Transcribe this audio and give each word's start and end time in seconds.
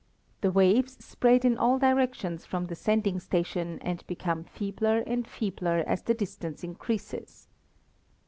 The 0.41 0.51
waves 0.51 0.97
spread 1.05 1.45
in 1.45 1.59
all 1.59 1.77
directions 1.77 2.43
from 2.43 2.65
the 2.65 2.75
sending 2.75 3.19
station 3.19 3.77
and 3.83 4.03
become 4.07 4.43
feebler 4.43 5.03
and 5.05 5.27
feebler 5.27 5.83
as 5.85 6.01
the 6.01 6.15
distance 6.15 6.63
increases. 6.63 7.47